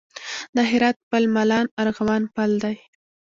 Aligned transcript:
د 0.55 0.57
هرات 0.71 0.97
پل 1.09 1.23
مالان 1.35 1.65
ارغوان 1.81 2.23
پل 2.35 2.51
دی 2.63 2.75